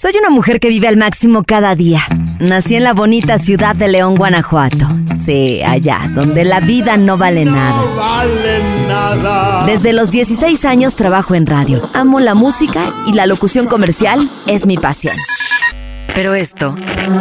[0.00, 2.00] Soy una mujer que vive al máximo cada día.
[2.38, 4.86] Nací en la bonita ciudad de León, Guanajuato.
[5.16, 7.82] Sí, allá, donde la vida no vale nada.
[7.96, 9.66] vale nada.
[9.66, 11.82] Desde los 16 años trabajo en radio.
[11.94, 15.16] Amo la música y la locución comercial es mi pasión.
[16.14, 16.76] Pero esto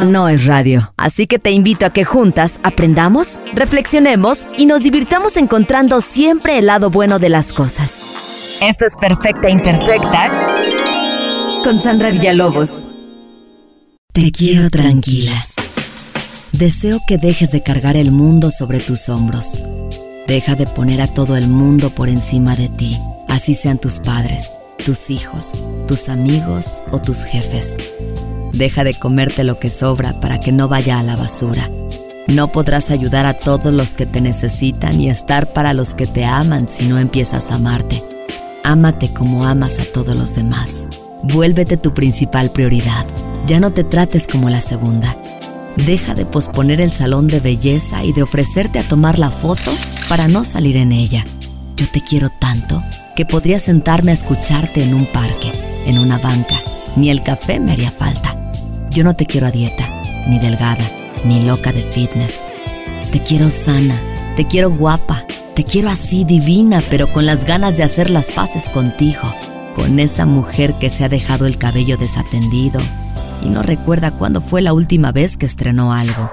[0.05, 0.93] no es radio.
[0.97, 6.67] Así que te invito a que juntas aprendamos, reflexionemos y nos divirtamos encontrando siempre el
[6.67, 8.03] lado bueno de las cosas.
[8.61, 10.31] Esto es Perfecta Imperfecta
[11.63, 12.85] con Sandra Villalobos.
[14.13, 15.33] Te quiero tranquila.
[16.51, 19.61] Deseo que dejes de cargar el mundo sobre tus hombros.
[20.27, 24.57] Deja de poner a todo el mundo por encima de ti, así sean tus padres,
[24.85, 27.77] tus hijos, tus amigos o tus jefes.
[28.53, 31.69] Deja de comerte lo que sobra para que no vaya a la basura.
[32.27, 36.25] No podrás ayudar a todos los que te necesitan y estar para los que te
[36.25, 38.03] aman si no empiezas a amarte.
[38.63, 40.89] Ámate como amas a todos los demás.
[41.33, 43.05] Vuélvete tu principal prioridad.
[43.47, 45.13] Ya no te trates como la segunda.
[45.75, 49.71] Deja de posponer el salón de belleza y de ofrecerte a tomar la foto
[50.07, 51.25] para no salir en ella.
[51.75, 52.81] Yo te quiero tanto
[53.17, 55.51] que podría sentarme a escucharte en un parque,
[55.85, 56.55] en una banca.
[56.95, 58.51] Ni el café me haría falta.
[58.89, 59.85] Yo no te quiero a dieta,
[60.27, 60.85] ni delgada,
[61.25, 62.45] ni loca de fitness.
[63.11, 64.01] Te quiero sana,
[64.37, 68.69] te quiero guapa, te quiero así divina, pero con las ganas de hacer las paces
[68.69, 69.33] contigo
[69.77, 72.81] con esa mujer que se ha dejado el cabello desatendido
[73.43, 76.31] y no recuerda cuándo fue la última vez que estrenó algo.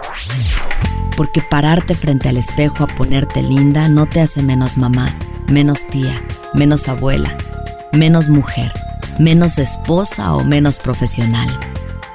[1.15, 5.15] Porque pararte frente al espejo a ponerte linda no te hace menos mamá,
[5.47, 7.37] menos tía, menos abuela,
[7.93, 8.73] menos mujer,
[9.19, 11.49] menos esposa o menos profesional.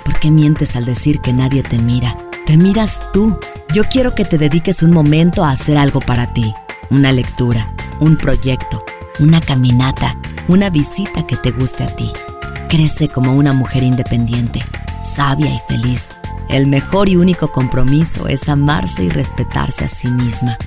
[0.03, 2.17] ¿Por qué mientes al decir que nadie te mira?
[2.47, 3.37] Te miras tú.
[3.71, 6.55] Yo quiero que te dediques un momento a hacer algo para ti.
[6.89, 8.83] Una lectura, un proyecto,
[9.19, 10.18] una caminata
[10.49, 12.11] una visita que te guste a ti.
[12.69, 14.61] Crece como una mujer independiente,
[14.99, 16.09] sabia y feliz.
[16.49, 20.57] El mejor y único compromiso es amarse y respetarse a sí misma.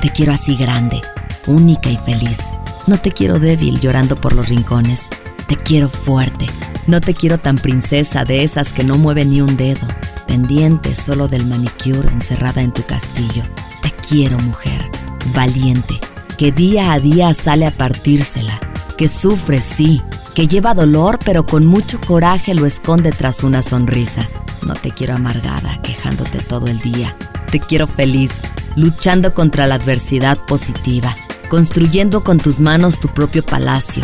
[0.00, 1.02] Te quiero así grande,
[1.46, 2.38] única y feliz.
[2.86, 5.10] No te quiero débil llorando por los rincones.
[5.46, 6.46] Te quiero fuerte.
[6.86, 9.86] No te quiero tan princesa de esas que no mueven ni un dedo,
[10.26, 13.44] pendiente solo del manicure encerrada en tu castillo.
[13.82, 14.90] Te quiero mujer,
[15.34, 16.00] valiente,
[16.38, 18.58] que día a día sale a partírsela
[18.98, 20.02] que sufre, sí,
[20.34, 24.28] que lleva dolor, pero con mucho coraje lo esconde tras una sonrisa.
[24.66, 27.16] No te quiero amargada, quejándote todo el día.
[27.52, 28.40] Te quiero feliz,
[28.74, 31.16] luchando contra la adversidad positiva,
[31.48, 34.02] construyendo con tus manos tu propio palacio.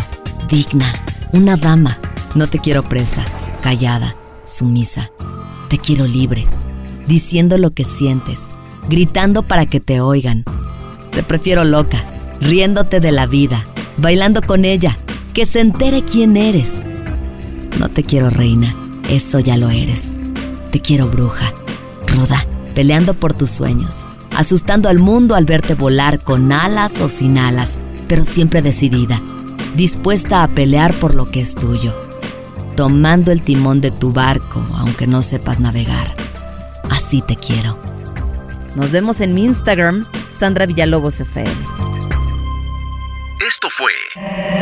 [0.48, 0.86] Digna,
[1.32, 1.98] una dama.
[2.36, 3.24] No te quiero presa,
[3.62, 5.10] callada, sumisa.
[5.68, 6.46] Te quiero libre,
[7.08, 8.50] diciendo lo que sientes,
[8.88, 10.44] gritando para que te oigan.
[11.10, 11.98] Te prefiero loca,
[12.40, 13.66] riéndote de la vida
[13.98, 14.96] bailando con ella,
[15.32, 16.82] que se entere quién eres.
[17.78, 18.74] No te quiero reina,
[19.08, 20.10] eso ya lo eres.
[20.70, 21.52] Te quiero bruja,
[22.06, 24.06] ruda, peleando por tus sueños,
[24.36, 29.20] asustando al mundo al verte volar con alas o sin alas, pero siempre decidida,
[29.76, 31.94] dispuesta a pelear por lo que es tuyo,
[32.76, 36.14] tomando el timón de tu barco aunque no sepas navegar.
[36.90, 37.78] Así te quiero.
[38.76, 41.93] Nos vemos en mi Instagram, Sandra Villalobos FM.
[43.70, 43.92] Fue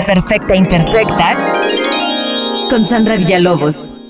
[0.06, 1.36] Perfecta Imperfecta
[2.70, 4.01] con Sandra Villalobos.